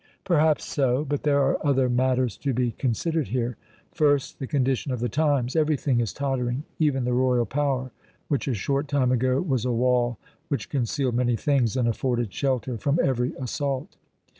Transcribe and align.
"Perhaps 0.23 0.65
so. 0.65 1.05
But 1.05 1.21
there 1.21 1.39
are 1.43 1.63
other 1.63 1.87
matters 1.87 2.35
to 2.37 2.55
be 2.55 2.71
considered 2.71 3.27
here. 3.27 3.55
First, 3.91 4.39
the 4.39 4.47
condition 4.47 4.91
of 4.91 4.99
the 4.99 5.07
times. 5.09 5.55
Everything 5.55 5.99
is 5.99 6.11
tottering, 6.11 6.63
even 6.79 7.03
the 7.05 7.13
royal 7.13 7.45
power, 7.45 7.91
which 8.27 8.47
a 8.47 8.55
short 8.55 8.87
time 8.87 9.11
ago 9.11 9.39
was 9.41 9.63
a 9.63 9.71
wall 9.71 10.17
which 10.47 10.69
concealed 10.69 11.13
many 11.13 11.35
things 11.35 11.77
and 11.77 11.87
afforded 11.87 12.33
shelter 12.33 12.79
from 12.79 12.97
every 13.03 13.35
assault. 13.35 13.95